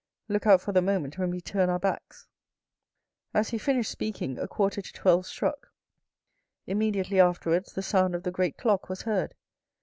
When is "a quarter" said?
4.39-4.81